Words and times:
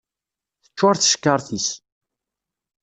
Teččuṛ 0.63 0.95
tcekkaṛt-is. 0.97 1.67